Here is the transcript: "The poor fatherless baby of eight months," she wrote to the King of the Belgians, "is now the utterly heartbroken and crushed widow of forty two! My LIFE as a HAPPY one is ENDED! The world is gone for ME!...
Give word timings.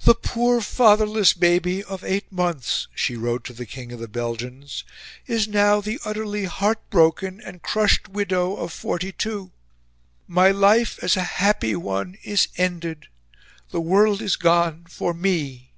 "The 0.00 0.14
poor 0.14 0.62
fatherless 0.62 1.34
baby 1.34 1.84
of 1.84 2.02
eight 2.02 2.32
months," 2.32 2.88
she 2.94 3.16
wrote 3.18 3.44
to 3.44 3.52
the 3.52 3.66
King 3.66 3.92
of 3.92 4.00
the 4.00 4.08
Belgians, 4.08 4.82
"is 5.26 5.46
now 5.46 5.82
the 5.82 6.00
utterly 6.06 6.46
heartbroken 6.46 7.38
and 7.42 7.60
crushed 7.60 8.08
widow 8.08 8.56
of 8.56 8.72
forty 8.72 9.12
two! 9.12 9.52
My 10.26 10.50
LIFE 10.50 11.00
as 11.04 11.18
a 11.18 11.22
HAPPY 11.44 11.76
one 11.76 12.16
is 12.24 12.48
ENDED! 12.56 13.08
The 13.70 13.82
world 13.82 14.22
is 14.22 14.36
gone 14.36 14.86
for 14.88 15.12
ME!... 15.12 15.74